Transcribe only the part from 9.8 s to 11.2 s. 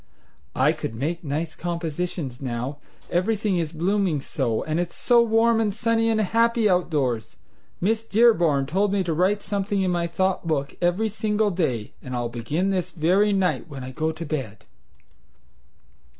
in my thought book every